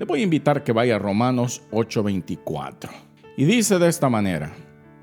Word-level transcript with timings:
Le 0.00 0.06
voy 0.06 0.20
a 0.20 0.24
invitar 0.24 0.64
que 0.64 0.72
vaya 0.72 0.96
a 0.96 0.98
Romanos 0.98 1.60
8:24. 1.72 2.88
Y 3.36 3.44
dice 3.44 3.78
de 3.78 3.86
esta 3.86 4.08
manera, 4.08 4.50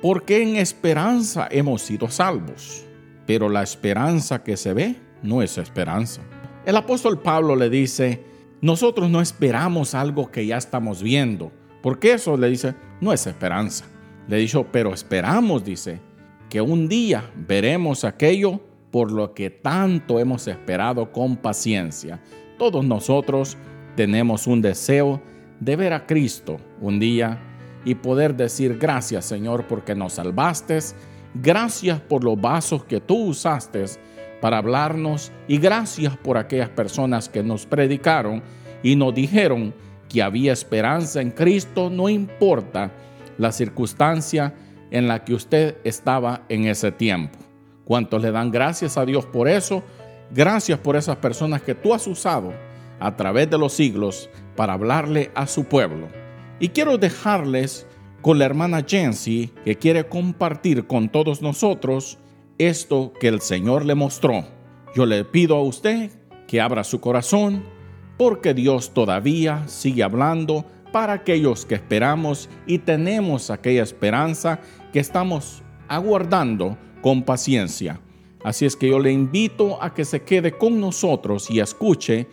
porque 0.02 0.42
en 0.42 0.56
esperanza 0.56 1.48
hemos 1.52 1.84
sido 1.84 2.10
salvos, 2.10 2.84
pero 3.28 3.48
la 3.48 3.62
esperanza 3.62 4.44
que 4.44 4.58
se 4.58 4.74
ve 4.74 4.96
no 5.22 5.44
es 5.44 5.60
esperanza. 5.60 6.24
El 6.66 6.78
apóstol 6.78 7.22
Pablo 7.22 7.56
le 7.56 7.70
dice, 7.70 8.24
nosotros 8.62 9.08
no 9.08 9.22
esperamos 9.22 9.94
algo 9.94 10.32
que 10.32 10.48
ya 10.48 10.58
estamos 10.58 11.04
viendo, 11.04 11.52
porque 11.84 12.14
eso 12.14 12.36
le 12.36 12.50
dice, 12.50 12.74
no 13.00 13.14
es 13.14 13.28
esperanza. 13.28 13.86
Le 14.28 14.38
dijo, 14.38 14.66
pero 14.72 14.96
esperamos, 14.96 15.64
dice, 15.64 16.00
que 16.50 16.60
un 16.60 16.88
día 16.88 17.30
veremos 17.36 18.04
aquello 18.04 18.62
por 18.90 19.12
lo 19.12 19.36
que 19.36 19.52
tanto 19.52 20.20
hemos 20.20 20.48
esperado 20.48 21.12
con 21.12 21.38
paciencia. 21.38 22.20
Todos 22.58 22.84
nosotros 22.84 23.58
tenemos 23.98 24.46
un 24.46 24.62
deseo 24.62 25.20
de 25.60 25.76
ver 25.76 25.92
a 25.92 26.06
Cristo 26.06 26.58
un 26.80 27.00
día 27.00 27.40
y 27.84 27.96
poder 27.96 28.36
decir 28.36 28.78
gracias 28.78 29.26
Señor 29.26 29.66
porque 29.68 29.96
nos 29.96 30.14
salvaste, 30.14 30.78
gracias 31.34 32.00
por 32.00 32.24
los 32.24 32.40
vasos 32.40 32.84
que 32.84 33.02
tú 33.02 33.30
usaste 33.30 33.86
para 34.40 34.60
hablarnos 34.60 35.32
y 35.48 35.58
gracias 35.58 36.16
por 36.16 36.38
aquellas 36.38 36.70
personas 36.70 37.28
que 37.28 37.42
nos 37.42 37.66
predicaron 37.66 38.44
y 38.84 38.96
nos 38.96 39.16
dijeron 39.16 39.74
que 40.08 40.22
había 40.22 40.54
esperanza 40.54 41.20
en 41.20 41.32
Cristo, 41.32 41.90
no 41.90 42.08
importa 42.08 42.92
la 43.40 43.52
circunstancia 43.52 44.54
en 44.92 45.08
la 45.08 45.24
que 45.24 45.34
usted 45.34 45.78
estaba 45.84 46.44
en 46.50 46.66
ese 46.66 46.92
tiempo. 46.92 47.40
¿Cuántos 47.84 48.22
le 48.22 48.32
dan 48.32 48.52
gracias 48.52 48.96
a 48.96 49.06
Dios 49.06 49.26
por 49.26 49.48
eso? 49.48 49.82
Gracias 50.32 50.78
por 50.78 50.96
esas 50.96 51.16
personas 51.18 51.64
que 51.64 51.74
tú 51.74 51.96
has 51.96 52.06
usado 52.06 52.67
a 53.00 53.16
través 53.16 53.50
de 53.50 53.58
los 53.58 53.74
siglos 53.74 54.30
para 54.56 54.74
hablarle 54.74 55.32
a 55.36 55.48
su 55.48 55.66
pueblo. 55.66 56.08
Y 56.60 56.70
quiero 56.70 56.98
dejarles 56.98 57.88
con 58.22 58.40
la 58.40 58.46
hermana 58.46 58.84
Jency 58.88 59.52
que 59.64 59.78
quiere 59.78 60.08
compartir 60.08 60.88
con 60.88 61.10
todos 61.10 61.42
nosotros 61.42 62.18
esto 62.58 63.14
que 63.20 63.28
el 63.28 63.42
Señor 63.42 63.86
le 63.86 63.96
mostró. 63.96 64.46
Yo 64.96 65.06
le 65.06 65.24
pido 65.24 65.56
a 65.56 65.62
usted 65.62 66.12
que 66.48 66.60
abra 66.60 66.84
su 66.84 67.00
corazón 67.00 67.64
porque 68.18 68.54
Dios 68.54 68.94
todavía 68.94 69.68
sigue 69.68 70.04
hablando 70.04 70.66
para 70.92 71.14
aquellos 71.14 71.66
que 71.66 71.76
esperamos 71.76 72.50
y 72.66 72.80
tenemos 72.80 73.52
aquella 73.52 73.84
esperanza 73.84 74.60
que 74.92 75.00
estamos 75.00 75.62
aguardando 75.88 76.78
con 77.02 77.24
paciencia. 77.24 78.00
Así 78.44 78.66
es 78.66 78.76
que 78.76 78.90
yo 78.90 79.00
le 79.00 79.12
invito 79.12 79.82
a 79.82 79.94
que 79.94 80.06
se 80.06 80.24
quede 80.24 80.52
con 80.54 80.80
nosotros 80.80 81.50
y 81.50 81.60
escuche 81.60 82.28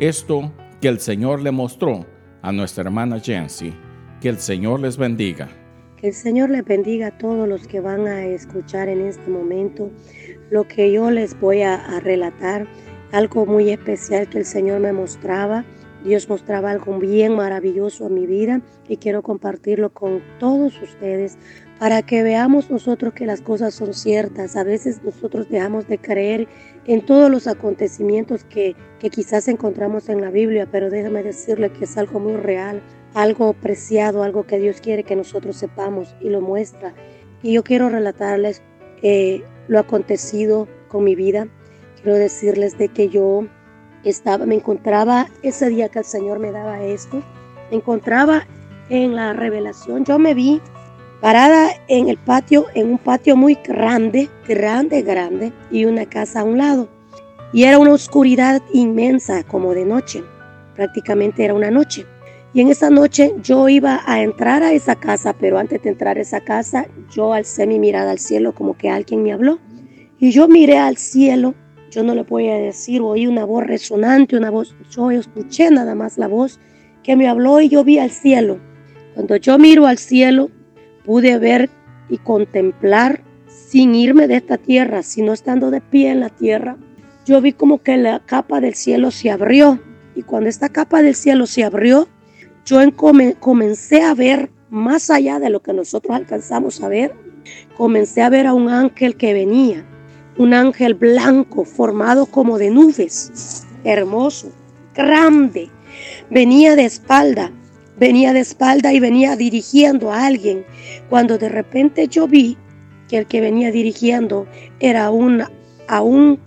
esto 0.00 0.50
que 0.80 0.88
el 0.88 0.98
Señor 0.98 1.42
le 1.42 1.50
mostró 1.50 2.06
a 2.40 2.52
nuestra 2.52 2.84
hermana 2.84 3.20
Jency. 3.20 3.74
Que 4.22 4.30
el 4.30 4.38
Señor 4.38 4.80
les 4.80 4.96
bendiga. 4.96 5.50
Que 5.98 6.08
el 6.08 6.14
Señor 6.14 6.48
les 6.48 6.64
bendiga 6.64 7.08
a 7.08 7.18
todos 7.18 7.46
los 7.46 7.68
que 7.68 7.80
van 7.80 8.06
a 8.06 8.24
escuchar 8.24 8.88
en 8.88 9.02
este 9.02 9.28
momento 9.28 9.90
lo 10.50 10.66
que 10.66 10.90
yo 10.90 11.10
les 11.10 11.38
voy 11.38 11.60
a, 11.60 11.74
a 11.74 12.00
relatar. 12.00 12.66
Algo 13.12 13.44
muy 13.44 13.68
especial 13.68 14.26
que 14.30 14.38
el 14.38 14.46
Señor 14.46 14.80
me 14.80 14.92
mostraba 14.94 15.66
Dios 16.04 16.30
mostraba 16.30 16.70
algo 16.70 16.98
bien 16.98 17.36
maravilloso 17.36 18.06
a 18.06 18.08
mi 18.08 18.26
vida 18.26 18.62
y 18.88 18.96
quiero 18.96 19.22
compartirlo 19.22 19.90
con 19.90 20.22
todos 20.38 20.80
ustedes 20.80 21.36
para 21.78 22.00
que 22.02 22.22
veamos 22.22 22.70
nosotros 22.70 23.12
que 23.12 23.26
las 23.26 23.42
cosas 23.42 23.74
son 23.74 23.92
ciertas. 23.92 24.56
A 24.56 24.64
veces 24.64 25.02
nosotros 25.04 25.50
dejamos 25.50 25.88
de 25.88 25.98
creer 25.98 26.48
en 26.86 27.04
todos 27.04 27.30
los 27.30 27.46
acontecimientos 27.46 28.44
que, 28.44 28.74
que 28.98 29.10
quizás 29.10 29.48
encontramos 29.48 30.08
en 30.08 30.20
la 30.20 30.30
Biblia, 30.30 30.68
pero 30.70 30.90
déjame 30.90 31.22
decirle 31.22 31.70
que 31.70 31.84
es 31.84 31.96
algo 31.96 32.20
muy 32.20 32.36
real, 32.36 32.82
algo 33.14 33.52
preciado, 33.52 34.22
algo 34.22 34.44
que 34.44 34.58
Dios 34.58 34.80
quiere 34.80 35.04
que 35.04 35.16
nosotros 35.16 35.56
sepamos 35.56 36.14
y 36.20 36.28
lo 36.28 36.40
muestra. 36.40 36.94
Y 37.42 37.54
yo 37.54 37.64
quiero 37.64 37.88
relatarles 37.88 38.62
eh, 39.02 39.42
lo 39.68 39.78
acontecido 39.78 40.68
con 40.88 41.04
mi 41.04 41.14
vida. 41.14 41.48
Quiero 42.02 42.18
decirles 42.18 42.76
de 42.78 42.88
que 42.88 43.08
yo 43.08 43.46
estaba, 44.04 44.46
me 44.46 44.54
encontraba 44.54 45.28
ese 45.42 45.68
día 45.68 45.88
que 45.88 46.00
el 46.00 46.04
Señor 46.04 46.38
me 46.38 46.50
daba 46.50 46.82
esto, 46.82 47.22
me 47.70 47.76
encontraba 47.76 48.46
en 48.88 49.14
la 49.14 49.32
revelación. 49.32 50.04
Yo 50.04 50.18
me 50.18 50.34
vi 50.34 50.60
parada 51.20 51.70
en 51.88 52.08
el 52.08 52.16
patio, 52.16 52.66
en 52.74 52.90
un 52.90 52.98
patio 52.98 53.36
muy 53.36 53.58
grande, 53.64 54.28
grande, 54.48 55.02
grande, 55.02 55.52
y 55.70 55.84
una 55.84 56.06
casa 56.06 56.40
a 56.40 56.44
un 56.44 56.58
lado. 56.58 56.88
Y 57.52 57.64
era 57.64 57.78
una 57.78 57.92
oscuridad 57.92 58.62
inmensa, 58.72 59.42
como 59.44 59.74
de 59.74 59.84
noche. 59.84 60.22
Prácticamente 60.74 61.44
era 61.44 61.54
una 61.54 61.70
noche. 61.70 62.06
Y 62.52 62.60
en 62.60 62.68
esa 62.68 62.90
noche 62.90 63.34
yo 63.42 63.68
iba 63.68 64.02
a 64.06 64.22
entrar 64.22 64.62
a 64.62 64.72
esa 64.72 64.96
casa, 64.96 65.32
pero 65.32 65.58
antes 65.58 65.82
de 65.82 65.90
entrar 65.90 66.16
a 66.16 66.22
esa 66.22 66.40
casa, 66.40 66.86
yo 67.10 67.32
alcé 67.32 67.66
mi 67.66 67.78
mirada 67.78 68.10
al 68.10 68.18
cielo 68.18 68.54
como 68.54 68.76
que 68.76 68.90
alguien 68.90 69.22
me 69.22 69.32
habló. 69.32 69.58
Y 70.18 70.30
yo 70.30 70.48
miré 70.48 70.78
al 70.78 70.96
cielo 70.96 71.54
yo 71.90 72.04
no 72.04 72.14
le 72.14 72.22
voy 72.22 72.48
a 72.48 72.54
decir, 72.54 73.02
oí 73.02 73.26
una 73.26 73.44
voz 73.44 73.64
resonante, 73.64 74.36
una 74.36 74.50
voz, 74.50 74.76
yo 74.90 75.10
escuché 75.10 75.70
nada 75.70 75.94
más 75.94 76.18
la 76.18 76.28
voz 76.28 76.60
que 77.02 77.16
me 77.16 77.28
habló 77.28 77.60
y 77.60 77.68
yo 77.68 77.82
vi 77.82 77.98
al 77.98 78.10
cielo. 78.10 78.60
Cuando 79.14 79.36
yo 79.36 79.58
miro 79.58 79.86
al 79.86 79.98
cielo, 79.98 80.50
pude 81.10 81.38
ver 81.38 81.70
y 82.08 82.18
contemplar 82.18 83.24
sin 83.48 83.96
irme 83.96 84.28
de 84.28 84.36
esta 84.36 84.58
tierra, 84.58 85.02
sino 85.02 85.32
estando 85.32 85.72
de 85.72 85.80
pie 85.80 86.12
en 86.12 86.20
la 86.20 86.28
tierra. 86.28 86.76
Yo 87.26 87.40
vi 87.40 87.52
como 87.52 87.82
que 87.82 87.96
la 87.96 88.20
capa 88.24 88.60
del 88.60 88.74
cielo 88.74 89.10
se 89.10 89.28
abrió 89.28 89.80
y 90.14 90.22
cuando 90.22 90.48
esta 90.48 90.68
capa 90.68 91.02
del 91.02 91.16
cielo 91.16 91.48
se 91.48 91.64
abrió, 91.64 92.06
yo 92.64 92.78
comencé 93.40 94.02
a 94.02 94.14
ver 94.14 94.52
más 94.70 95.10
allá 95.10 95.40
de 95.40 95.50
lo 95.50 95.62
que 95.62 95.72
nosotros 95.72 96.16
alcanzamos 96.16 96.80
a 96.80 96.88
ver, 96.88 97.12
comencé 97.76 98.22
a 98.22 98.28
ver 98.28 98.46
a 98.46 98.54
un 98.54 98.68
ángel 98.68 99.16
que 99.16 99.34
venía 99.34 99.84
un 100.38 100.54
ángel 100.54 100.94
blanco 100.94 101.64
formado 101.64 102.26
como 102.26 102.56
de 102.56 102.70
nubes, 102.70 103.66
hermoso, 103.82 104.52
grande. 104.94 105.70
Venía 106.30 106.76
de 106.76 106.84
espalda, 106.84 107.50
venía 108.00 108.32
de 108.32 108.40
espalda 108.40 108.92
y 108.92 108.98
venía 108.98 109.36
dirigiendo 109.36 110.10
a 110.10 110.26
alguien. 110.26 110.64
Cuando 111.08 111.38
de 111.38 111.50
repente 111.50 112.08
yo 112.08 112.26
vi 112.26 112.56
que 113.08 113.18
el 113.18 113.26
que 113.26 113.40
venía 113.40 113.70
dirigiendo 113.70 114.46
era 114.80 115.10
un, 115.10 115.44
a, 115.86 116.00
un, 116.00 116.40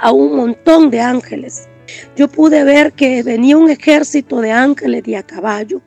a 0.00 0.12
un 0.12 0.36
montón 0.36 0.90
de 0.90 1.00
ángeles. 1.00 1.68
Yo 2.16 2.28
pude 2.28 2.64
ver 2.64 2.92
que 2.92 3.22
venía 3.22 3.58
un 3.58 3.68
ejército 3.68 4.40
de 4.40 4.52
ángeles 4.52 5.02
de 5.02 5.16
a 5.16 5.22
caballo. 5.22 5.82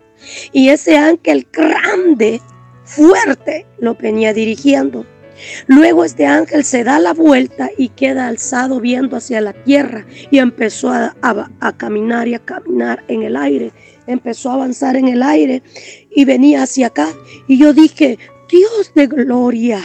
Y 0.51 0.69
ese 0.69 0.97
ángel 0.97 1.47
grande, 1.51 2.41
fuerte, 2.83 3.65
lo 3.79 3.95
venía 3.95 4.33
dirigiendo. 4.33 5.05
Luego 5.67 6.05
este 6.05 6.25
ángel 6.25 6.63
se 6.63 6.83
da 6.83 6.99
la 6.99 7.13
vuelta 7.13 7.69
y 7.77 7.89
queda 7.89 8.27
alzado 8.27 8.79
viendo 8.79 9.17
hacia 9.17 9.41
la 9.41 9.53
tierra 9.53 10.05
y 10.31 10.39
empezó 10.39 10.91
a, 10.91 11.15
caminar 11.77 12.27
y 12.27 12.35
a 12.35 12.39
caminar 12.39 13.03
en 13.07 13.23
el 13.23 13.35
aire. 13.35 13.71
Empezó 14.07 14.51
a 14.51 14.55
avanzar 14.55 14.95
en 14.95 15.07
el 15.07 15.23
aire 15.23 15.63
y 16.15 16.25
venía 16.25 16.63
hacia 16.63 16.87
acá. 16.87 17.09
Y 17.47 17.57
yo 17.57 17.73
dije, 17.73 18.17
Dios 18.49 18.91
de 18.93 19.07
gloria, 19.07 19.81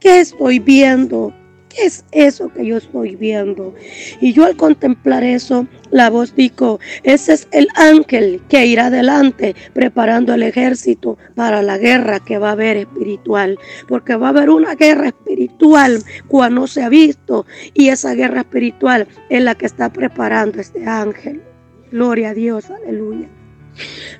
¿qué 0.00 0.20
estoy 0.20 0.58
viendo? 0.58 1.34
¿Qué 1.68 1.84
es 1.84 2.04
eso 2.12 2.48
que 2.48 2.64
yo 2.64 2.78
estoy 2.78 3.14
viendo? 3.16 3.74
Y 4.20 4.32
yo 4.32 4.46
al 4.46 4.56
contemplar 4.56 5.22
eso, 5.22 5.66
la 5.90 6.08
voz 6.08 6.34
dijo, 6.34 6.80
ese 7.02 7.34
es 7.34 7.48
el 7.52 7.68
ángel 7.74 8.40
que 8.48 8.64
irá 8.64 8.86
adelante 8.86 9.54
preparando 9.74 10.32
el 10.32 10.42
ejército 10.42 11.18
para 11.34 11.62
la 11.62 11.76
guerra 11.76 12.20
que 12.20 12.38
va 12.38 12.48
a 12.48 12.52
haber 12.52 12.78
espiritual. 12.78 13.58
Porque 13.86 14.16
va 14.16 14.28
a 14.28 14.30
haber 14.30 14.48
una 14.48 14.74
guerra 14.74 15.08
espiritual 15.08 16.02
cuando 16.26 16.62
no 16.62 16.66
se 16.66 16.82
ha 16.82 16.88
visto. 16.88 17.44
Y 17.74 17.90
esa 17.90 18.14
guerra 18.14 18.40
espiritual 18.40 19.06
es 19.28 19.42
la 19.42 19.54
que 19.54 19.66
está 19.66 19.92
preparando 19.92 20.60
este 20.60 20.86
ángel. 20.86 21.42
Gloria 21.90 22.30
a 22.30 22.34
Dios, 22.34 22.70
aleluya. 22.70 23.28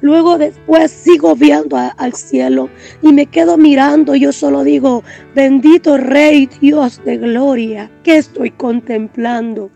Luego 0.00 0.38
después 0.38 0.90
sigo 0.90 1.34
viendo 1.34 1.76
al 1.76 2.12
cielo 2.14 2.70
y 3.02 3.12
me 3.12 3.26
quedo 3.26 3.56
mirando. 3.56 4.14
Yo 4.14 4.32
solo 4.32 4.64
digo, 4.64 5.02
bendito 5.34 5.96
Rey 5.96 6.48
Dios 6.60 7.00
de 7.04 7.16
gloria, 7.16 7.90
que 8.04 8.16
estoy 8.16 8.50
contemplando. 8.50 9.70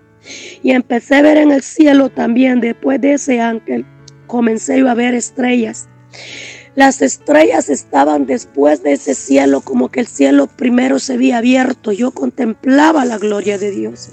Y 0.62 0.70
empecé 0.70 1.16
a 1.16 1.22
ver 1.22 1.36
en 1.36 1.50
el 1.50 1.62
cielo 1.62 2.08
también, 2.08 2.60
después 2.60 3.00
de 3.00 3.14
ese 3.14 3.40
ángel, 3.40 3.84
comencé 4.26 4.80
a 4.86 4.94
ver 4.94 5.14
estrellas. 5.14 5.88
Las 6.74 7.02
estrellas 7.02 7.68
estaban 7.68 8.24
después 8.24 8.82
de 8.82 8.92
ese 8.92 9.14
cielo, 9.14 9.60
como 9.60 9.90
que 9.90 10.00
el 10.00 10.06
cielo 10.06 10.46
primero 10.46 10.98
se 10.98 11.14
había 11.14 11.38
abierto. 11.38 11.92
Yo 11.92 12.12
contemplaba 12.12 13.04
la 13.04 13.18
gloria 13.18 13.58
de 13.58 13.72
Dios. 13.72 14.10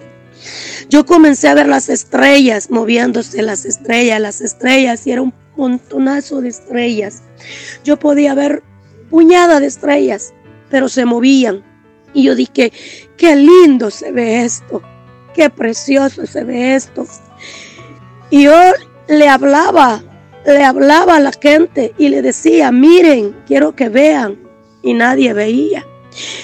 Yo 0.89 1.06
comencé 1.06 1.48
a 1.48 1.54
ver 1.54 1.68
las 1.68 1.89
estrellas, 1.89 2.69
moviéndose 2.69 3.42
las 3.42 3.66
estrellas, 3.66 4.19
las 4.19 4.42
estrellas, 4.42 5.06
y 5.07 5.12
era 5.12 5.21
montonazo 5.59 6.41
de 6.41 6.50
estrellas. 6.50 7.21
Yo 7.83 7.97
podía 8.00 8.33
ver 8.33 8.63
puñada 9.09 9.59
de 9.59 9.67
estrellas, 9.67 10.33
pero 10.69 10.89
se 10.89 11.06
movían. 11.06 11.63
Y 12.13 12.23
yo 12.23 12.35
dije, 12.35 12.71
qué 13.17 13.35
lindo 13.35 13.91
se 13.91 14.11
ve 14.11 14.44
esto, 14.44 14.81
qué 15.35 15.50
precioso 15.50 16.25
se 16.25 16.44
ve 16.44 16.75
esto. 16.75 17.06
Y 18.31 18.44
yo 18.44 18.53
le 19.07 19.27
hablaba 19.27 20.01
le 20.45 20.63
hablaba 20.63 21.17
a 21.17 21.19
la 21.19 21.31
gente 21.31 21.94
y 21.97 22.09
le 22.09 22.21
decía, 22.21 22.71
miren, 22.71 23.35
quiero 23.45 23.75
que 23.75 23.89
vean. 23.89 24.39
Y 24.81 24.94
nadie 24.94 25.33
veía. 25.33 25.85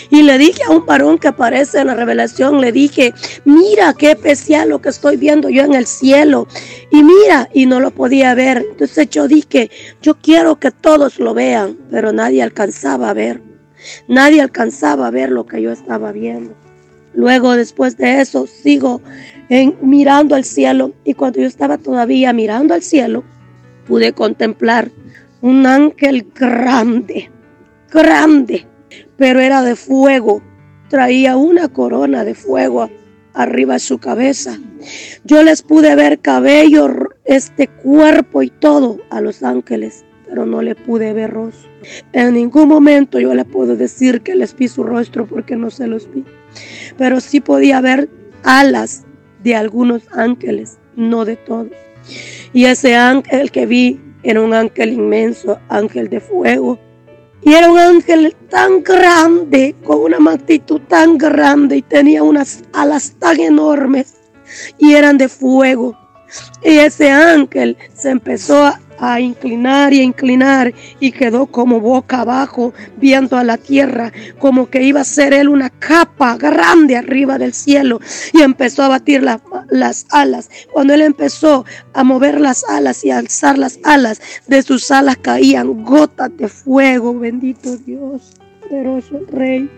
Y 0.09 0.23
le 0.23 0.37
dije 0.37 0.63
a 0.63 0.71
un 0.71 0.85
varón 0.85 1.17
que 1.17 1.27
aparece 1.27 1.79
en 1.79 1.87
la 1.87 1.95
revelación, 1.95 2.61
le 2.61 2.71
dije, 2.71 3.13
mira 3.43 3.93
qué 3.93 4.11
especial 4.11 4.69
lo 4.69 4.81
que 4.81 4.89
estoy 4.89 5.17
viendo 5.17 5.49
yo 5.49 5.63
en 5.63 5.73
el 5.73 5.87
cielo. 5.87 6.47
Y 6.91 7.03
mira, 7.03 7.49
y 7.53 7.65
no 7.65 7.79
lo 7.79 7.91
podía 7.91 8.33
ver. 8.35 8.65
Entonces 8.69 9.09
yo 9.09 9.27
dije, 9.27 9.69
yo 10.01 10.15
quiero 10.15 10.59
que 10.59 10.71
todos 10.71 11.19
lo 11.19 11.33
vean, 11.33 11.77
pero 11.89 12.11
nadie 12.11 12.43
alcanzaba 12.43 13.09
a 13.09 13.13
ver. 13.13 13.41
Nadie 14.07 14.41
alcanzaba 14.41 15.07
a 15.07 15.11
ver 15.11 15.31
lo 15.31 15.45
que 15.45 15.61
yo 15.61 15.71
estaba 15.71 16.11
viendo. 16.11 16.55
Luego, 17.13 17.55
después 17.55 17.97
de 17.97 18.21
eso, 18.21 18.45
sigo 18.47 19.01
en, 19.49 19.77
mirando 19.81 20.35
al 20.35 20.43
cielo. 20.43 20.93
Y 21.03 21.13
cuando 21.13 21.39
yo 21.39 21.47
estaba 21.47 21.77
todavía 21.77 22.33
mirando 22.33 22.73
al 22.73 22.81
cielo, 22.81 23.23
pude 23.87 24.13
contemplar 24.13 24.91
un 25.41 25.65
ángel 25.65 26.27
grande, 26.33 27.29
grande, 27.91 28.65
pero 29.17 29.39
era 29.39 29.61
de 29.61 29.75
fuego. 29.75 30.41
Traía 30.89 31.35
una 31.35 31.67
corona 31.67 32.23
de 32.23 32.35
fuego 32.35 32.89
arriba 33.33 33.73
de 33.75 33.79
su 33.79 33.97
cabeza. 33.97 34.59
Yo 35.23 35.43
les 35.43 35.61
pude 35.61 35.95
ver 35.95 36.19
cabello, 36.19 37.09
este 37.25 37.67
cuerpo 37.67 38.43
y 38.43 38.49
todo 38.49 38.99
a 39.09 39.21
los 39.21 39.43
ángeles, 39.43 40.05
pero 40.27 40.45
no 40.45 40.61
le 40.61 40.75
pude 40.75 41.13
ver 41.13 41.31
rostro. 41.31 41.69
En 42.13 42.33
ningún 42.33 42.67
momento 42.67 43.19
yo 43.19 43.33
le 43.33 43.45
puedo 43.45 43.75
decir 43.75 44.21
que 44.21 44.35
les 44.35 44.55
vi 44.55 44.67
su 44.67 44.83
rostro 44.83 45.25
porque 45.25 45.55
no 45.55 45.69
se 45.69 45.87
los 45.87 46.11
vi. 46.13 46.23
Pero 46.97 47.19
sí 47.19 47.41
podía 47.41 47.81
ver 47.81 48.09
alas 48.43 49.03
de 49.43 49.55
algunos 49.55 50.03
ángeles, 50.11 50.77
no 50.95 51.25
de 51.25 51.35
todos. 51.35 51.67
Y 52.53 52.65
ese 52.65 52.95
ángel 52.95 53.51
que 53.51 53.65
vi 53.65 53.99
era 54.23 54.41
un 54.41 54.53
ángel 54.53 54.93
inmenso, 54.93 55.59
ángel 55.69 56.09
de 56.09 56.19
fuego. 56.19 56.79
Y 57.45 57.53
era 57.53 57.71
un 57.71 57.77
ángel 57.77 58.35
tan 58.49 58.81
grande, 58.81 59.75
con 59.85 59.99
una 59.99 60.17
magnitud 60.17 60.81
tan 60.87 61.15
grande 61.15 61.77
y 61.77 61.81
tenía 61.83 62.23
unas 62.23 62.63
alas 62.73 63.13
tan 63.19 63.39
enormes 63.39 64.15
y 64.79 64.95
eran 64.95 65.19
de 65.19 65.29
fuego. 65.29 65.95
Y 66.63 66.79
ese 66.79 67.11
ángel 67.11 67.77
se 67.93 68.09
empezó 68.09 68.65
a 68.65 68.79
a 68.99 69.19
inclinar 69.19 69.93
y 69.93 69.99
a 69.99 70.03
inclinar 70.03 70.73
y 70.99 71.11
quedó 71.11 71.47
como 71.47 71.79
boca 71.79 72.21
abajo 72.21 72.73
viendo 72.97 73.37
a 73.37 73.43
la 73.43 73.57
tierra 73.57 74.11
como 74.39 74.69
que 74.69 74.83
iba 74.83 75.01
a 75.01 75.05
ser 75.05 75.33
él 75.33 75.49
una 75.49 75.69
capa 75.69 76.37
grande 76.37 76.95
arriba 76.95 77.37
del 77.37 77.53
cielo 77.53 77.99
y 78.33 78.41
empezó 78.41 78.83
a 78.83 78.89
batir 78.89 79.23
las 79.23 80.05
alas 80.11 80.49
cuando 80.71 80.93
él 80.93 81.01
empezó 81.01 81.65
a 81.93 82.03
mover 82.03 82.39
las 82.39 82.63
alas 82.65 83.03
y 83.03 83.11
alzar 83.11 83.57
las 83.57 83.79
alas 83.83 84.21
de 84.47 84.61
sus 84.61 84.89
alas 84.91 85.17
caían 85.21 85.83
gotas 85.83 86.35
de 86.37 86.47
fuego 86.47 87.17
bendito 87.17 87.77
Dios 87.77 88.33
poderoso 88.61 89.19
rey 89.31 89.69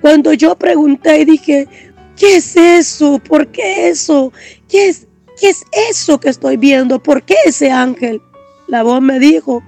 cuando 0.00 0.32
yo 0.32 0.56
pregunté 0.56 1.20
y 1.20 1.24
dije 1.24 1.68
¿qué 2.16 2.36
es 2.36 2.56
eso? 2.56 3.18
¿por 3.18 3.48
qué 3.48 3.88
eso? 3.88 4.32
¿qué 4.68 4.88
es 4.88 5.07
¿Qué 5.40 5.50
es 5.50 5.64
eso 5.90 6.18
que 6.18 6.28
estoy 6.28 6.56
viendo? 6.56 7.02
¿Por 7.02 7.22
qué 7.22 7.34
ese 7.46 7.70
ángel? 7.70 8.20
La 8.66 8.82
voz 8.82 9.00
me 9.00 9.18
dijo, 9.18 9.62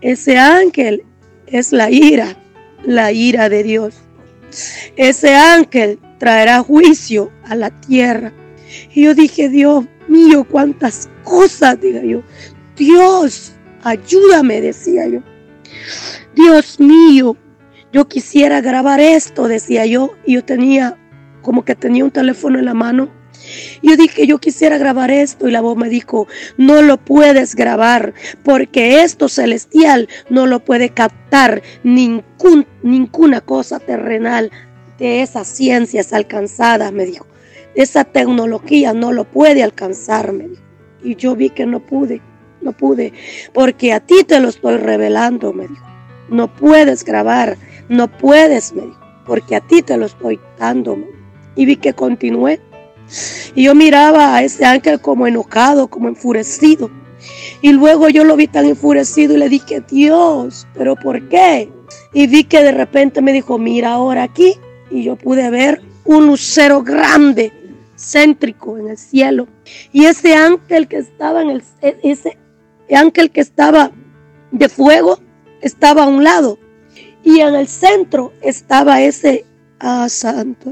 ese 0.00 0.38
ángel 0.38 1.04
es 1.46 1.72
la 1.72 1.90
ira, 1.90 2.36
la 2.84 3.12
ira 3.12 3.48
de 3.48 3.62
Dios. 3.62 3.96
Ese 4.96 5.34
ángel 5.34 5.98
traerá 6.18 6.62
juicio 6.62 7.32
a 7.44 7.54
la 7.54 7.70
tierra. 7.80 8.32
Y 8.92 9.04
yo 9.04 9.14
dije, 9.14 9.48
Dios 9.48 9.84
mío, 10.08 10.46
cuántas 10.48 11.08
cosas, 11.24 11.80
diga 11.80 12.02
yo. 12.02 12.22
Dios, 12.76 13.52
ayúdame, 13.82 14.60
decía 14.60 15.06
yo. 15.08 15.20
Dios 16.34 16.78
mío, 16.78 17.36
yo 17.92 18.08
quisiera 18.08 18.60
grabar 18.60 19.00
esto, 19.00 19.48
decía 19.48 19.86
yo. 19.86 20.14
Y 20.24 20.34
yo 20.34 20.44
tenía 20.44 20.96
como 21.42 21.64
que 21.64 21.74
tenía 21.74 22.04
un 22.04 22.10
teléfono 22.10 22.58
en 22.58 22.64
la 22.64 22.74
mano 22.74 23.23
yo 23.82 23.96
dije, 23.96 24.26
yo 24.26 24.38
quisiera 24.38 24.78
grabar 24.78 25.10
esto 25.10 25.48
y 25.48 25.50
la 25.50 25.60
voz 25.60 25.76
me 25.76 25.88
dijo, 25.88 26.26
no 26.56 26.82
lo 26.82 26.96
puedes 26.96 27.54
grabar 27.54 28.14
porque 28.42 29.02
esto 29.02 29.28
celestial 29.28 30.08
no 30.30 30.46
lo 30.46 30.60
puede 30.60 30.90
captar 30.90 31.62
ninguna 31.82 33.40
cosa 33.40 33.80
terrenal 33.80 34.50
de 34.98 35.22
esas 35.22 35.48
ciencias 35.48 36.12
alcanzadas, 36.12 36.92
me 36.92 37.04
dijo. 37.04 37.26
Esa 37.74 38.04
tecnología 38.04 38.92
no 38.92 39.12
lo 39.12 39.24
puede 39.24 39.62
alcanzar, 39.62 40.32
me 40.32 40.48
dijo. 40.48 40.62
Y 41.02 41.16
yo 41.16 41.34
vi 41.34 41.50
que 41.50 41.66
no 41.66 41.80
pude, 41.80 42.22
no 42.60 42.72
pude, 42.72 43.12
porque 43.52 43.92
a 43.92 44.00
ti 44.00 44.24
te 44.24 44.40
lo 44.40 44.48
estoy 44.48 44.76
revelando, 44.76 45.52
me 45.52 45.66
dijo. 45.66 45.84
No 46.28 46.54
puedes 46.54 47.04
grabar, 47.04 47.58
no 47.88 48.08
puedes, 48.08 48.72
me 48.72 48.82
dijo, 48.82 49.00
porque 49.26 49.56
a 49.56 49.60
ti 49.60 49.82
te 49.82 49.96
lo 49.96 50.06
estoy 50.06 50.40
dando. 50.58 50.96
Y 51.56 51.66
vi 51.66 51.76
que 51.76 51.92
continué 51.92 52.60
y 53.54 53.64
yo 53.64 53.74
miraba 53.74 54.36
a 54.36 54.42
ese 54.42 54.64
ángel 54.64 55.00
como 55.00 55.26
enojado, 55.26 55.88
como 55.88 56.08
enfurecido. 56.08 56.90
Y 57.62 57.72
luego 57.72 58.08
yo 58.08 58.24
lo 58.24 58.36
vi 58.36 58.46
tan 58.48 58.66
enfurecido 58.66 59.34
y 59.34 59.38
le 59.38 59.48
dije, 59.48 59.82
Dios, 59.88 60.66
pero 60.74 60.96
¿por 60.96 61.28
qué? 61.28 61.70
Y 62.12 62.26
vi 62.26 62.44
que 62.44 62.62
de 62.62 62.72
repente 62.72 63.22
me 63.22 63.32
dijo, 63.32 63.58
mira 63.58 63.92
ahora 63.92 64.24
aquí. 64.24 64.54
Y 64.90 65.04
yo 65.04 65.16
pude 65.16 65.50
ver 65.50 65.80
un 66.04 66.26
lucero 66.26 66.82
grande, 66.82 67.52
céntrico 67.96 68.76
en 68.78 68.88
el 68.88 68.98
cielo. 68.98 69.48
Y 69.92 70.04
ese 70.04 70.34
ángel 70.34 70.88
que 70.88 70.98
estaba 70.98 71.42
en 71.42 71.50
el, 71.50 71.62
ese 72.02 72.36
ángel 72.94 73.30
que 73.30 73.40
estaba 73.40 73.90
de 74.50 74.68
fuego, 74.68 75.18
estaba 75.62 76.04
a 76.04 76.08
un 76.08 76.24
lado. 76.24 76.58
Y 77.22 77.40
en 77.40 77.54
el 77.54 77.68
centro 77.68 78.32
estaba 78.42 79.00
ese, 79.00 79.46
ah, 79.80 80.08
santo, 80.10 80.70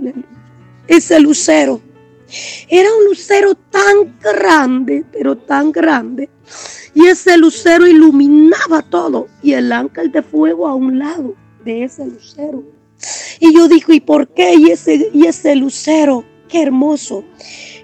ese 0.86 1.18
lucero 1.20 1.80
era 2.68 2.88
un 2.94 3.04
lucero 3.06 3.54
tan 3.54 4.18
grande, 4.20 5.04
pero 5.12 5.36
tan 5.36 5.72
grande. 5.72 6.30
Y 6.94 7.06
ese 7.06 7.36
lucero 7.36 7.86
iluminaba 7.86 8.82
todo. 8.82 9.28
Y 9.42 9.52
el 9.54 9.72
ángel 9.72 10.12
de 10.12 10.22
fuego 10.22 10.68
a 10.68 10.74
un 10.74 10.98
lado 10.98 11.34
de 11.64 11.84
ese 11.84 12.06
lucero. 12.06 12.62
Y 13.40 13.54
yo 13.54 13.68
digo, 13.68 13.92
¿y 13.92 14.00
por 14.00 14.28
qué? 14.28 14.54
Y 14.54 14.70
ese, 14.70 15.10
y 15.12 15.26
ese 15.26 15.56
lucero, 15.56 16.24
qué 16.48 16.62
hermoso. 16.62 17.24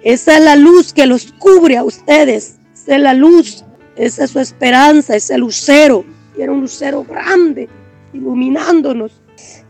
Esa 0.02 0.38
es 0.38 0.44
la 0.44 0.56
luz 0.56 0.92
que 0.92 1.06
los 1.06 1.32
cubre 1.38 1.76
a 1.76 1.84
ustedes. 1.84 2.56
Esa 2.74 2.96
es 2.96 3.02
la 3.02 3.14
luz. 3.14 3.64
Esa 3.96 4.24
es 4.24 4.30
su 4.30 4.40
esperanza, 4.40 5.16
ese 5.16 5.36
lucero. 5.38 6.04
Y 6.36 6.42
era 6.42 6.52
un 6.52 6.60
lucero 6.60 7.05
grande, 7.05 7.69
iluminándonos. 8.12 9.20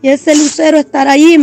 Y 0.01 0.09
ese 0.09 0.35
lucero 0.35 0.77
estará 0.77 1.13
ahí 1.13 1.37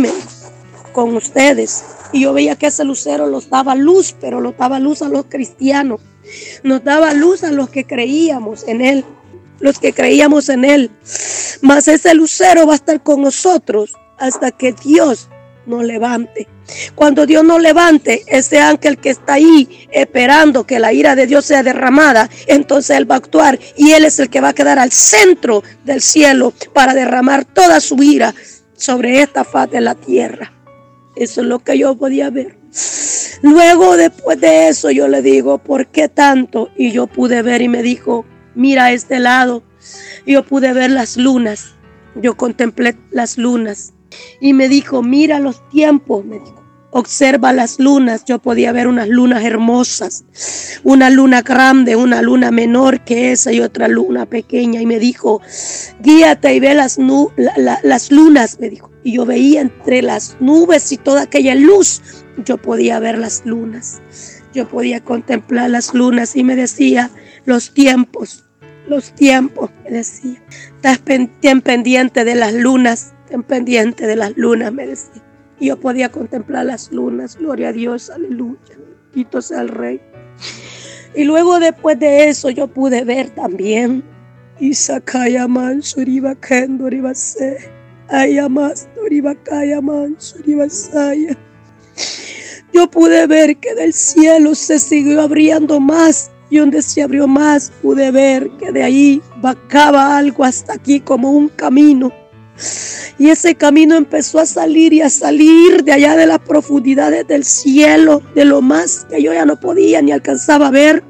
con 0.93 1.15
ustedes. 1.15 1.83
Y 2.11 2.21
yo 2.21 2.33
veía 2.33 2.55
que 2.55 2.67
ese 2.67 2.83
lucero 2.83 3.27
los 3.27 3.49
daba 3.49 3.75
luz, 3.75 4.15
pero 4.19 4.41
lo 4.41 4.53
daba 4.53 4.79
luz 4.79 5.01
a 5.01 5.09
los 5.09 5.25
cristianos. 5.25 6.01
Nos 6.63 6.83
daba 6.83 7.13
luz 7.13 7.43
a 7.43 7.51
los 7.51 7.69
que 7.69 7.85
creíamos 7.85 8.67
en 8.67 8.81
Él. 8.81 9.05
Los 9.59 9.79
que 9.79 9.93
creíamos 9.93 10.49
en 10.49 10.65
Él. 10.65 10.91
Mas 11.61 11.87
ese 11.87 12.13
lucero 12.13 12.67
va 12.67 12.73
a 12.73 12.77
estar 12.77 13.01
con 13.01 13.21
nosotros 13.21 13.95
hasta 14.17 14.51
que 14.51 14.73
Dios 14.73 15.29
nos 15.65 15.83
levante. 15.83 16.47
Cuando 16.95 17.25
Dios 17.25 17.43
nos 17.43 17.61
levante, 17.61 18.23
ese 18.27 18.59
ángel 18.59 18.97
que 18.97 19.09
está 19.09 19.33
ahí 19.33 19.87
esperando 19.91 20.65
que 20.65 20.79
la 20.79 20.93
ira 20.93 21.15
de 21.15 21.27
Dios 21.27 21.45
sea 21.45 21.63
derramada, 21.63 22.29
entonces 22.47 22.97
Él 22.97 23.09
va 23.09 23.15
a 23.15 23.19
actuar 23.19 23.59
y 23.75 23.91
Él 23.91 24.05
es 24.05 24.19
el 24.19 24.29
que 24.29 24.41
va 24.41 24.49
a 24.49 24.53
quedar 24.53 24.79
al 24.79 24.91
centro 24.91 25.63
del 25.83 26.01
cielo 26.01 26.53
para 26.73 26.93
derramar 26.93 27.45
toda 27.45 27.79
su 27.79 28.01
ira 28.01 28.33
sobre 28.75 29.21
esta 29.21 29.43
faz 29.43 29.69
de 29.69 29.81
la 29.81 29.95
tierra. 29.95 30.56
Eso 31.19 31.41
es 31.41 31.47
lo 31.47 31.59
que 31.59 31.77
yo 31.77 31.95
podía 31.95 32.29
ver. 32.29 32.57
Luego, 33.41 33.97
después 33.97 34.39
de 34.39 34.67
eso, 34.67 34.91
yo 34.91 35.07
le 35.07 35.21
digo, 35.21 35.57
¿por 35.57 35.87
qué 35.87 36.09
tanto? 36.09 36.69
Y 36.75 36.91
yo 36.91 37.07
pude 37.07 37.41
ver 37.41 37.61
y 37.61 37.69
me 37.69 37.81
dijo, 37.81 38.25
mira 38.55 38.85
a 38.85 38.91
este 38.91 39.19
lado. 39.19 39.63
Yo 40.25 40.43
pude 40.43 40.73
ver 40.73 40.91
las 40.91 41.17
lunas. 41.17 41.75
Yo 42.15 42.35
contemplé 42.35 42.97
las 43.11 43.37
lunas. 43.37 43.93
Y 44.41 44.53
me 44.53 44.69
dijo, 44.69 45.01
mira 45.01 45.39
los 45.39 45.67
tiempos, 45.69 46.25
me 46.25 46.39
dijo. 46.39 46.56
Observa 46.97 47.53
las 47.53 47.79
lunas. 47.79 48.25
Yo 48.25 48.39
podía 48.39 48.71
ver 48.71 48.87
unas 48.87 49.07
lunas 49.07 49.43
hermosas. 49.43 50.25
Una 50.83 51.11
luna 51.11 51.43
grande, 51.43 51.95
una 51.95 52.23
luna 52.23 52.49
menor 52.49 53.01
que 53.01 53.31
esa 53.31 53.51
y 53.51 53.59
otra 53.59 53.87
luna 53.87 54.25
pequeña. 54.25 54.81
Y 54.81 54.87
me 54.87 54.97
dijo, 54.97 55.39
guíate 56.01 56.55
y 56.55 56.59
ve 56.59 56.73
las, 56.73 56.97
las 57.83 58.11
lunas, 58.11 58.57
me 58.59 58.71
dijo. 58.71 58.89
Y 59.03 59.11
yo 59.11 59.27
veía 59.27 59.61
entre 59.61 60.01
las 60.01 60.37
nubes 60.39 60.91
y 60.91 60.97
toda 60.97 61.21
aquella 61.21 61.53
luz. 61.53 62.01
Yo 62.43 62.57
podía 62.57 62.97
ver 62.97 63.19
las 63.19 63.45
lunas. 63.45 64.01
Yo 64.55 64.67
podía 64.67 64.99
contemplar 65.03 65.69
las 65.69 65.93
lunas 65.93 66.35
y 66.35 66.43
me 66.43 66.55
decía, 66.55 67.11
los 67.45 67.75
tiempos, 67.75 68.43
los 68.87 69.13
tiempos, 69.13 69.69
me 69.83 69.91
decía. 69.91 70.41
Estás 70.77 70.97
pendiente 70.97 72.25
de 72.25 72.33
las 72.33 72.55
lunas, 72.55 73.13
ten 73.29 73.43
pendiente 73.43 74.07
de 74.07 74.15
las 74.15 74.35
lunas, 74.35 74.73
me 74.73 74.87
decía. 74.87 75.26
Y 75.59 75.67
yo 75.67 75.79
podía 75.79 76.09
contemplar 76.09 76.65
las 76.65 76.91
lunas. 76.91 77.37
Gloria 77.37 77.69
a 77.69 77.73
Dios, 77.73 78.09
aleluya. 78.09 78.77
Quito 79.13 79.41
sea 79.41 79.61
el 79.61 79.69
Rey. 79.69 80.01
Y 81.15 81.23
luego 81.23 81.59
después 81.59 81.99
de 81.99 82.29
eso 82.29 82.49
yo 82.49 82.67
pude 82.67 83.03
ver 83.03 83.29
también. 83.31 84.03
Isakaya 84.59 85.47
Mansuriba 85.47 86.35
Kendoribase. 86.35 87.77
Ayamas 88.09 88.87
Doribakaya 88.95 89.81
Mansuribasaya. 89.81 91.37
Yo 92.73 92.89
pude 92.89 93.27
ver 93.27 93.57
que 93.57 93.73
del 93.75 93.93
cielo 93.93 94.55
se 94.55 94.79
siguió 94.79 95.21
abriendo 95.21 95.79
más 95.79 96.31
y 96.49 96.57
donde 96.57 96.81
se 96.81 97.01
abrió 97.01 97.27
más 97.27 97.71
pude 97.81 98.11
ver 98.11 98.49
que 98.57 98.71
de 98.71 98.83
ahí 98.83 99.21
bajaba 99.41 100.17
algo 100.17 100.43
hasta 100.43 100.73
aquí 100.73 100.99
como 100.99 101.31
un 101.31 101.49
camino. 101.49 102.13
Y 103.19 103.29
ese 103.29 103.55
camino 103.55 103.95
empezó 103.95 104.39
a 104.39 104.45
salir 104.45 104.93
y 104.93 105.01
a 105.01 105.09
salir 105.09 105.83
de 105.83 105.91
allá 105.91 106.15
de 106.15 106.27
las 106.27 106.39
profundidades 106.39 107.27
del 107.27 107.43
cielo, 107.43 108.21
de 108.35 108.45
lo 108.45 108.61
más 108.61 109.05
que 109.09 109.21
yo 109.21 109.33
ya 109.33 109.45
no 109.45 109.59
podía 109.59 110.01
ni 110.01 110.11
alcanzaba 110.11 110.67
a 110.67 110.71
ver. 110.71 111.03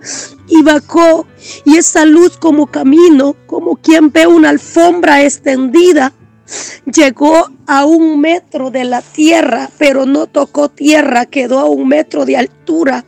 Y 0.48 0.62
bajó. 0.64 1.28
Y 1.66 1.78
esa 1.78 2.06
luz 2.06 2.38
como 2.38 2.68
camino, 2.68 3.36
como 3.46 3.76
quien 3.76 4.12
ve 4.12 4.28
una 4.28 4.50
alfombra 4.50 5.24
extendida, 5.24 6.14
llegó 6.86 7.50
a 7.66 7.86
un 7.86 8.20
metro 8.20 8.72
de 8.72 8.86
la 8.86 9.02
tierra, 9.02 9.70
pero 9.78 10.06
no 10.06 10.28
tocó 10.28 10.70
tierra, 10.70 11.26
quedó 11.26 11.60
a 11.60 11.66
un 11.66 11.88
metro 11.88 12.26
de 12.26 12.38
altura 12.38 13.06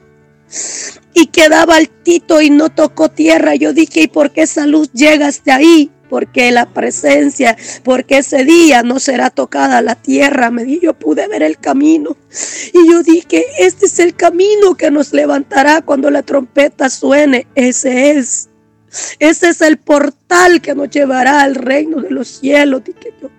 y 1.13 1.27
quedaba 1.27 1.75
altito 1.75 2.41
y 2.41 2.49
no 2.49 2.69
tocó 2.69 3.09
tierra. 3.09 3.55
Yo 3.55 3.73
dije, 3.73 4.01
¿y 4.01 4.07
por 4.07 4.31
qué 4.31 4.43
esa 4.43 4.65
luz 4.65 4.91
llega 4.93 5.27
hasta 5.27 5.55
ahí? 5.55 5.91
Porque 6.09 6.51
la 6.51 6.65
presencia, 6.65 7.55
porque 7.83 8.17
ese 8.19 8.43
día 8.43 8.83
no 8.83 8.99
será 8.99 9.29
tocada 9.29 9.81
la 9.81 9.95
tierra. 9.95 10.49
Me 10.51 10.65
di, 10.65 10.79
yo 10.81 10.93
pude 10.93 11.27
ver 11.27 11.43
el 11.43 11.57
camino. 11.59 12.17
Y 12.73 12.91
yo 12.91 13.03
dije, 13.03 13.45
este 13.59 13.85
es 13.85 13.99
el 13.99 14.15
camino 14.15 14.75
que 14.75 14.91
nos 14.91 15.13
levantará 15.13 15.81
cuando 15.81 16.09
la 16.09 16.23
trompeta 16.23 16.89
suene. 16.89 17.47
Ese 17.55 18.11
es. 18.11 18.49
Ese 19.19 19.49
es 19.49 19.61
el 19.61 19.77
portal 19.77 20.61
que 20.61 20.73
nos 20.73 20.89
llevará 20.89 21.41
al 21.41 21.55
reino 21.55 22.01
de 22.01 22.09
los 22.09 22.27
cielos. 22.27 22.83
Dije 22.83 23.13
yo. 23.21 23.29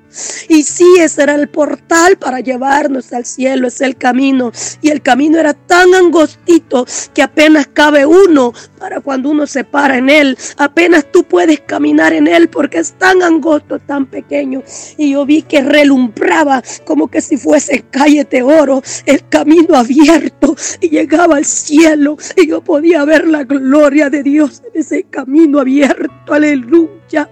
Y 0.48 0.62
sí, 0.62 0.86
ese 0.98 1.22
era 1.22 1.34
el 1.34 1.48
portal 1.48 2.16
para 2.16 2.40
llevarnos 2.40 3.12
al 3.12 3.24
cielo, 3.24 3.68
es 3.68 3.80
el 3.80 3.96
camino. 3.96 4.52
Y 4.82 4.90
el 4.90 5.02
camino 5.02 5.38
era 5.38 5.54
tan 5.54 5.94
angostito 5.94 6.86
que 7.14 7.22
apenas 7.22 7.68
cabe 7.68 8.06
uno 8.06 8.52
para 8.78 9.00
cuando 9.00 9.30
uno 9.30 9.46
se 9.46 9.64
para 9.64 9.98
en 9.98 10.10
él. 10.10 10.36
Apenas 10.56 11.10
tú 11.12 11.24
puedes 11.24 11.60
caminar 11.60 12.12
en 12.12 12.26
él 12.26 12.48
porque 12.48 12.78
es 12.78 12.92
tan 12.92 13.22
angosto, 13.22 13.78
tan 13.78 14.06
pequeño. 14.06 14.62
Y 14.96 15.12
yo 15.12 15.24
vi 15.26 15.42
que 15.42 15.62
relumbraba 15.62 16.62
como 16.84 17.08
que 17.08 17.20
si 17.20 17.36
fuese 17.36 17.84
calle 17.90 18.24
de 18.24 18.42
oro, 18.42 18.82
el 19.06 19.28
camino 19.28 19.76
abierto 19.76 20.56
y 20.80 20.88
llegaba 20.90 21.36
al 21.36 21.44
cielo. 21.44 22.16
Y 22.36 22.48
yo 22.48 22.62
podía 22.62 23.04
ver 23.04 23.26
la 23.26 23.44
gloria 23.44 24.10
de 24.10 24.22
Dios 24.22 24.62
en 24.72 24.80
ese 24.80 25.04
camino 25.04 25.60
abierto. 25.60 26.32
Aleluya. 26.32 27.28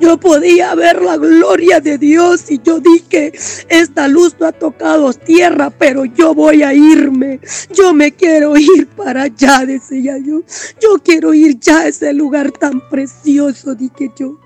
Yo 0.00 0.18
podía 0.18 0.74
ver 0.74 1.02
la 1.02 1.16
gloria 1.16 1.80
de 1.80 1.98
Dios 1.98 2.50
y 2.50 2.60
yo 2.62 2.80
dije, 2.80 3.32
esta 3.68 4.08
luz 4.08 4.36
no 4.38 4.46
ha 4.46 4.52
tocado 4.52 5.12
tierra, 5.12 5.70
pero 5.70 6.04
yo 6.04 6.34
voy 6.34 6.62
a 6.62 6.72
irme. 6.72 7.40
Yo 7.74 7.92
me 7.92 8.12
quiero 8.12 8.56
ir 8.56 8.88
para 8.88 9.22
allá, 9.22 9.64
decía 9.66 10.18
yo. 10.18 10.42
Yo 10.80 10.98
quiero 11.04 11.34
ir 11.34 11.58
ya 11.58 11.80
a 11.80 11.88
ese 11.88 12.12
lugar 12.12 12.52
tan 12.52 12.88
precioso, 12.88 13.74
dije 13.74 14.10
yo. 14.16 14.38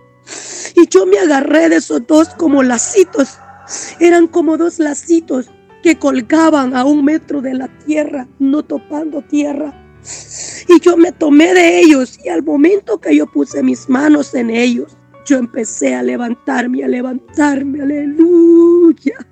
Y 0.75 0.89
yo 0.89 1.07
me 1.07 1.19
agarré 1.19 1.69
de 1.69 1.77
esos 1.77 2.07
dos 2.07 2.29
como 2.31 2.63
lacitos. 2.63 3.39
Eran 4.01 4.27
como 4.27 4.57
dos 4.57 4.79
lacitos 4.79 5.51
que 5.83 5.99
colgaban 5.99 6.75
a 6.75 6.85
un 6.85 7.05
metro 7.05 7.41
de 7.41 7.55
la 7.55 7.69
tierra, 7.87 8.27
no 8.39 8.65
topando 8.65 9.23
tierra. 9.23 9.86
Y 10.69 10.81
yo 10.81 10.97
me 10.97 11.13
tomé 11.13 11.55
de 11.55 11.81
ellos 11.81 12.19
y 12.25 12.29
al 12.29 12.43
momento 12.43 12.99
que 12.99 13.15
yo 13.15 13.27
puse 13.27 13.63
mis 13.63 13.89
manos 13.89 14.35
en 14.35 14.51
ellos, 14.51 14.97
yo 15.25 15.39
empecé 15.39 15.95
a 15.95 16.03
levantarme, 16.03 16.85
a 16.85 16.89
levantarme, 16.89 17.83
aleluya. 17.83 19.27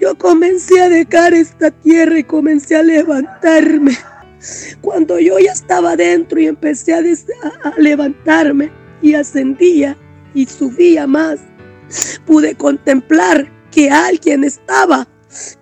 Yo 0.00 0.16
comencé 0.16 0.80
a 0.80 0.88
dejar 0.88 1.34
esta 1.34 1.70
tierra 1.70 2.18
y 2.18 2.24
comencé 2.24 2.76
a 2.76 2.82
levantarme. 2.82 3.96
Cuando 4.80 5.18
yo 5.18 5.38
ya 5.38 5.52
estaba 5.52 5.96
dentro 5.96 6.40
y 6.40 6.46
empecé 6.46 6.94
a, 6.94 6.98
a 6.98 7.74
levantarme 7.78 8.70
y 9.02 9.14
ascendía 9.14 9.96
y 10.34 10.46
subía 10.46 11.06
más, 11.06 11.40
pude 12.24 12.54
contemplar 12.54 13.50
que 13.70 13.90
alguien 13.90 14.44
estaba 14.44 15.08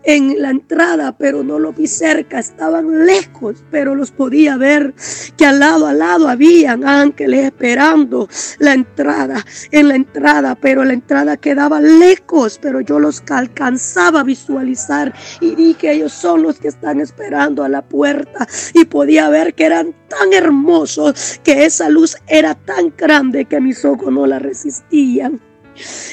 en 0.04 0.40
la 0.40 0.50
entrada, 0.50 1.16
pero 1.16 1.42
no 1.42 1.58
lo 1.58 1.73
vi 1.73 1.87
cerca, 1.87 2.38
estaban 2.38 3.06
lejos, 3.06 3.64
pero 3.70 3.94
los 3.94 4.11
podía 4.11 4.56
ver 4.56 4.94
que 5.37 5.46
al 5.46 5.58
lado, 5.58 5.87
al 5.87 5.99
lado 5.99 6.28
habían 6.28 6.87
ángeles 6.87 7.46
esperando 7.46 8.28
la 8.58 8.75
entrada, 8.75 9.44
en 9.70 9.88
la 9.88 9.96
entrada, 9.96 10.54
pero 10.54 10.85
la 10.85 10.92
entrada 10.92 11.37
quedaba 11.37 11.80
lejos, 11.80 12.58
pero 12.61 12.80
yo 12.80 12.99
los 12.99 13.23
alcanzaba 13.30 14.20
a 14.20 14.25
visualizar 14.25 15.12
y 15.40 15.54
dije, 15.54 15.92
ellos 15.92 16.12
son 16.12 16.42
los 16.42 16.58
que 16.58 16.68
están 16.68 17.00
esperando 17.00 17.64
a 17.64 17.68
la 17.68 17.82
puerta 17.82 18.46
y 18.75 18.85
podía 18.85 19.28
ver 19.28 19.54
que 19.54 19.66
eran 19.66 19.94
tan 20.08 20.32
hermosos, 20.32 21.40
que 21.42 21.64
esa 21.64 21.88
luz 21.88 22.16
era 22.26 22.54
tan 22.54 22.92
grande 22.96 23.44
que 23.44 23.61
mis 23.61 23.85
ojos 23.85 24.12
no 24.12 24.26
la 24.26 24.38
resistían. 24.38 25.40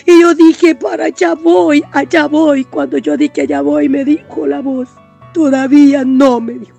Y 0.05 0.21
yo 0.21 0.33
dije, 0.35 0.75
para 0.75 1.05
allá 1.05 1.33
voy, 1.33 1.83
allá 1.91 2.27
voy. 2.27 2.65
Cuando 2.65 2.97
yo 2.97 3.17
dije 3.17 3.41
allá 3.41 3.61
voy, 3.61 3.89
me 3.89 4.03
dijo 4.03 4.47
la 4.47 4.61
voz, 4.61 4.89
todavía 5.33 6.03
no, 6.03 6.41
me 6.41 6.53
dijo. 6.53 6.77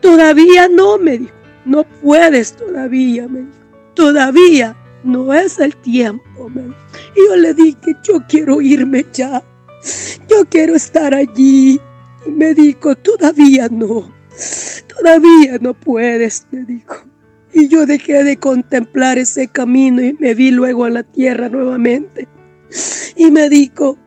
Todavía 0.00 0.68
no, 0.68 0.98
me 0.98 1.18
dijo. 1.18 1.32
No 1.64 1.84
puedes 1.84 2.54
todavía, 2.56 3.28
me 3.28 3.40
dijo. 3.40 3.52
Todavía 3.94 4.76
no 5.04 5.32
es 5.32 5.58
el 5.58 5.76
tiempo, 5.76 6.48
me 6.48 6.62
dijo. 6.62 6.76
Y 7.16 7.28
yo 7.28 7.36
le 7.36 7.54
dije, 7.54 7.96
yo 8.02 8.22
quiero 8.28 8.60
irme 8.60 9.04
ya. 9.12 9.42
Yo 10.28 10.44
quiero 10.48 10.74
estar 10.74 11.14
allí. 11.14 11.80
Y 12.26 12.30
me 12.30 12.54
dijo, 12.54 12.94
todavía 12.96 13.68
no. 13.70 14.12
Todavía 14.86 15.58
no 15.60 15.74
puedes, 15.74 16.46
me 16.50 16.64
dijo. 16.64 17.07
Y 17.58 17.66
yo 17.66 17.86
dejé 17.86 18.22
de 18.22 18.36
contemplar 18.36 19.18
ese 19.18 19.48
camino 19.48 20.00
y 20.00 20.12
me 20.20 20.32
vi 20.32 20.52
luego 20.52 20.84
a 20.84 20.90
la 20.90 21.02
tierra 21.02 21.48
nuevamente. 21.48 22.28
Y 23.16 23.32
me 23.32 23.48
dijo, 23.48 23.98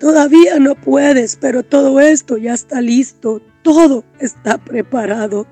todavía 0.00 0.58
no 0.58 0.74
puedes, 0.74 1.36
pero 1.36 1.62
todo 1.62 2.00
esto 2.00 2.36
ya 2.36 2.54
está 2.54 2.80
listo, 2.80 3.40
todo 3.62 4.04
está 4.18 4.58
preparado. 4.58 5.46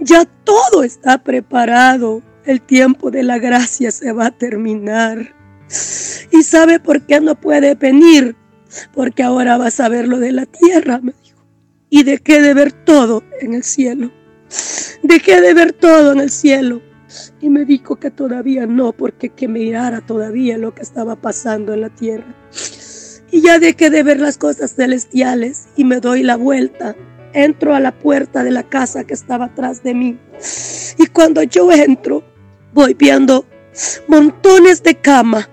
Ya 0.00 0.24
todo 0.44 0.82
está 0.82 1.22
preparado. 1.22 2.22
El 2.46 2.62
tiempo 2.62 3.10
de 3.10 3.22
la 3.22 3.38
gracia 3.38 3.90
se 3.90 4.12
va 4.12 4.28
a 4.28 4.38
terminar. 4.38 5.34
¿Y 6.32 6.42
sabe 6.42 6.80
por 6.80 7.02
qué 7.02 7.20
no 7.20 7.38
puede 7.38 7.74
venir? 7.74 8.34
Porque 8.94 9.22
ahora 9.22 9.58
vas 9.58 9.78
a 9.78 9.90
ver 9.90 10.08
lo 10.08 10.18
de 10.20 10.32
la 10.32 10.46
tierra, 10.46 11.00
me 11.02 11.12
dijo. 11.22 11.44
Y 11.90 12.04
dejé 12.04 12.40
de 12.40 12.54
ver 12.54 12.72
todo 12.72 13.22
en 13.42 13.52
el 13.52 13.62
cielo. 13.62 14.10
Dejé 15.02 15.40
de 15.40 15.54
ver 15.54 15.72
todo 15.72 16.12
en 16.12 16.20
el 16.20 16.30
cielo 16.30 16.82
y 17.40 17.48
me 17.48 17.64
dijo 17.64 17.96
que 17.96 18.10
todavía 18.10 18.66
no, 18.66 18.92
porque 18.92 19.30
que 19.30 19.48
mirara 19.48 20.00
todavía 20.00 20.58
lo 20.58 20.74
que 20.74 20.82
estaba 20.82 21.16
pasando 21.16 21.72
en 21.72 21.82
la 21.82 21.90
tierra. 21.90 22.34
Y 23.30 23.42
ya 23.42 23.58
dejé 23.58 23.90
de 23.90 24.02
ver 24.02 24.20
las 24.20 24.38
cosas 24.38 24.74
celestiales 24.74 25.68
y 25.76 25.84
me 25.84 26.00
doy 26.00 26.22
la 26.22 26.36
vuelta. 26.36 26.96
Entro 27.34 27.74
a 27.74 27.80
la 27.80 27.92
puerta 27.92 28.42
de 28.42 28.50
la 28.50 28.62
casa 28.62 29.04
que 29.04 29.14
estaba 29.14 29.46
atrás 29.46 29.82
de 29.82 29.94
mí. 29.94 30.18
Y 30.98 31.06
cuando 31.06 31.42
yo 31.42 31.70
entro, 31.70 32.24
voy 32.72 32.94
viendo 32.94 33.44
montones 34.08 34.82
de 34.82 34.94
cama, 34.94 35.48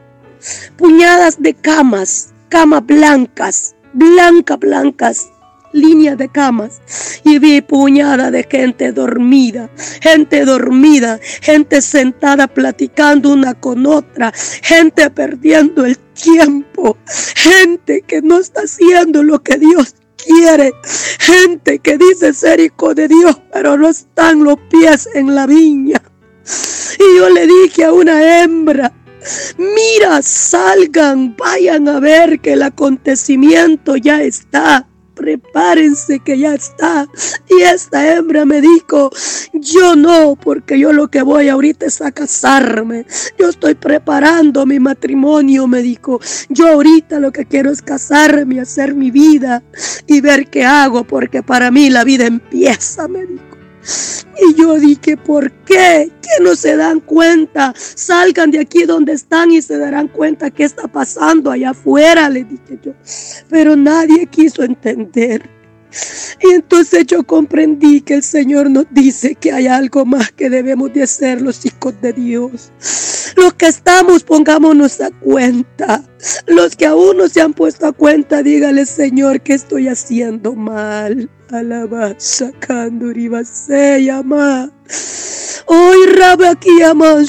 puñadas 0.77 1.41
de 1.41 1.53
camas, 1.53 2.33
camas 2.49 2.85
blancas, 2.85 3.75
blancas, 3.93 4.59
blancas, 4.59 5.27
líneas 5.75 6.17
de 6.17 6.29
camas 6.29 6.81
y 7.23 7.37
vi 7.39 7.61
puñada 7.61 8.31
de 8.31 8.43
gente 8.49 8.91
dormida, 8.91 9.69
gente 10.01 10.45
dormida, 10.45 11.19
gente 11.41 11.81
sentada 11.81 12.47
platicando 12.47 13.31
una 13.33 13.53
con 13.53 13.85
otra, 13.85 14.31
gente 14.63 15.09
perdiendo 15.09 15.85
el 15.85 15.97
tiempo, 15.97 16.97
gente 17.35 18.01
que 18.01 18.21
no 18.21 18.39
está 18.39 18.61
haciendo 18.61 19.21
lo 19.21 19.43
que 19.43 19.57
Dios 19.57 19.95
quiere, 20.15 20.73
gente 21.19 21.79
que 21.79 21.97
dice 21.97 22.33
ser 22.33 22.59
hijo 22.59 22.95
de 22.95 23.07
Dios, 23.07 23.37
pero 23.51 23.77
no 23.77 23.89
están 23.89 24.43
los 24.43 24.57
pies 24.69 25.09
en 25.13 25.35
la 25.35 25.45
viña. 25.45 26.01
Y 26.99 27.17
yo 27.17 27.29
le 27.29 27.47
dije 27.47 27.85
a 27.85 27.91
una 27.93 28.41
hembra, 28.41 28.93
mira, 29.57 30.21
salgan, 30.21 31.35
vayan 31.35 31.89
a 31.89 31.99
ver 31.99 32.39
que 32.39 32.53
el 32.53 32.63
acontecimiento 32.63 33.95
ya 33.97 34.21
está 34.21 34.87
prepárense 35.15 36.19
que 36.19 36.37
ya 36.37 36.53
está. 36.53 37.07
Y 37.49 37.61
esta 37.61 38.13
hembra 38.13 38.45
me 38.45 38.61
dijo, 38.61 39.09
yo 39.53 39.95
no, 39.95 40.35
porque 40.35 40.77
yo 40.77 40.93
lo 40.93 41.07
que 41.07 41.21
voy 41.21 41.49
ahorita 41.49 41.85
es 41.85 42.01
a 42.01 42.11
casarme. 42.11 43.05
Yo 43.39 43.49
estoy 43.49 43.75
preparando 43.75 44.65
mi 44.65 44.79
matrimonio, 44.79 45.67
me 45.67 45.81
dijo. 45.81 46.19
Yo 46.49 46.67
ahorita 46.67 47.19
lo 47.19 47.31
que 47.31 47.45
quiero 47.45 47.71
es 47.71 47.81
casarme, 47.81 48.59
hacer 48.59 48.93
mi 48.93 49.09
vida 49.09 49.63
y 50.05 50.21
ver 50.21 50.49
qué 50.49 50.65
hago, 50.65 51.03
porque 51.05 51.41
para 51.41 51.71
mí 51.71 51.89
la 51.89 52.03
vida 52.03 52.25
empieza, 52.25 53.07
me 53.07 53.25
dijo. 53.25 53.44
Y 54.37 54.55
yo 54.59 54.79
dije, 54.79 55.17
¿por 55.17 55.51
qué? 55.63 56.11
¿Que 56.21 56.43
no 56.43 56.55
se 56.55 56.75
dan 56.75 56.99
cuenta? 56.99 57.73
Salgan 57.75 58.51
de 58.51 58.59
aquí 58.59 58.83
donde 58.83 59.13
están 59.13 59.51
y 59.51 59.61
se 59.61 59.77
darán 59.77 60.07
cuenta 60.07 60.49
qué 60.49 60.63
está 60.63 60.87
pasando 60.87 61.51
allá 61.51 61.71
afuera, 61.71 62.29
le 62.29 62.43
dije 62.43 62.79
yo. 62.83 62.93
Pero 63.49 63.75
nadie 63.75 64.27
quiso 64.27 64.63
entender. 64.63 65.49
Y 66.41 66.53
entonces 66.53 67.05
yo 67.05 67.23
comprendí 67.23 68.01
que 68.01 68.15
el 68.15 68.23
Señor 68.23 68.69
nos 68.69 68.85
dice 68.91 69.35
que 69.35 69.51
hay 69.51 69.67
algo 69.67 70.05
más 70.05 70.31
que 70.31 70.49
debemos 70.49 70.91
de 70.93 71.03
hacer 71.03 71.41
los 71.41 71.65
hijos 71.65 71.93
de 72.01 72.13
Dios. 72.13 72.71
Los 73.35 73.53
que 73.53 73.67
estamos, 73.67 74.23
pongámonos 74.23 75.01
a 75.01 75.11
cuenta. 75.11 76.03
Los 76.47 76.75
que 76.75 76.85
aún 76.85 77.17
no 77.17 77.27
se 77.27 77.41
han 77.41 77.53
puesto 77.53 77.87
a 77.87 77.91
cuenta, 77.91 78.41
dígale, 78.41 78.85
Señor, 78.85 79.41
que 79.41 79.53
estoy 79.53 79.87
haciendo 79.87 80.53
mal. 80.53 81.29
Alabanza, 81.49 82.51
se 83.47 84.03
llama. 84.03 84.71
Hoy 85.67 85.97
aquí 86.49 86.81
aman 86.81 87.25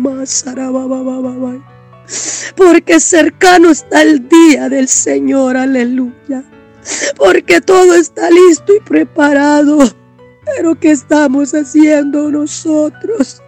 más 0.00 0.44
Porque 2.56 3.00
cercano 3.00 3.70
está 3.70 4.02
el 4.02 4.28
día 4.28 4.68
del 4.68 4.88
Señor, 4.88 5.56
aleluya 5.56 6.44
porque 7.16 7.60
todo 7.60 7.94
está 7.94 8.30
listo 8.30 8.74
y 8.74 8.80
preparado. 8.80 9.78
Pero 10.44 10.78
¿qué 10.78 10.90
estamos 10.90 11.54
haciendo 11.54 12.30
nosotros? 12.30 13.40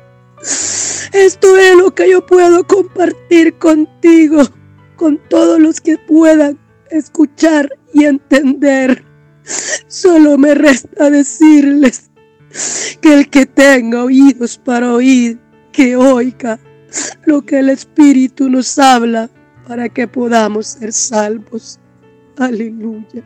Esto 1.15 1.57
es 1.57 1.77
lo 1.77 1.95
que 1.95 2.11
yo 2.11 2.27
puedo 2.27 2.67
compartir 2.67 3.57
contigo, 3.59 4.43
con 4.97 5.17
todos 5.29 5.61
los 5.61 5.81
que 5.81 5.97
puedan 5.97 6.59
escuchar 6.91 7.71
y 7.93 8.05
entender. 8.05 9.05
Solo 9.87 10.37
me 10.37 10.57
resta 10.57 11.11
decirles 11.11 12.11
que 13.01 13.15
el 13.15 13.31
que 13.31 13.47
tenga 13.47 14.03
oídos 14.03 14.59
para 14.59 14.93
oír, 14.93 15.39
que 15.71 15.95
oiga 15.95 16.59
lo 17.27 17.43
que 17.43 17.61
el 17.61 17.69
Espíritu 17.69 18.51
nos 18.51 18.77
habla 18.77 19.31
para 19.69 19.89
que 19.89 20.09
podamos 20.09 20.67
ser 20.67 20.93
salvos. 20.93 21.79
Aleluya. 22.39 23.23